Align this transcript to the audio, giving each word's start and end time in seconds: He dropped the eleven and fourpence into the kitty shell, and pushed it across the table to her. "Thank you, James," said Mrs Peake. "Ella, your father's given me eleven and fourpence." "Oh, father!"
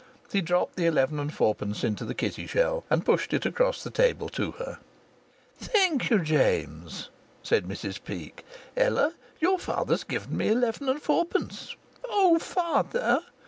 He 0.31 0.41
dropped 0.41 0.77
the 0.77 0.87
eleven 0.87 1.19
and 1.19 1.31
fourpence 1.31 1.83
into 1.83 2.05
the 2.05 2.15
kitty 2.15 2.47
shell, 2.47 2.83
and 2.89 3.05
pushed 3.05 3.35
it 3.35 3.45
across 3.45 3.83
the 3.83 3.91
table 3.91 4.29
to 4.29 4.49
her. 4.53 4.79
"Thank 5.59 6.09
you, 6.09 6.17
James," 6.23 7.09
said 7.43 7.65
Mrs 7.67 8.03
Peake. 8.03 8.43
"Ella, 8.75 9.13
your 9.39 9.59
father's 9.59 10.03
given 10.03 10.35
me 10.35 10.47
eleven 10.49 10.89
and 10.89 10.99
fourpence." 10.99 11.75
"Oh, 12.09 12.39
father!" 12.39 13.19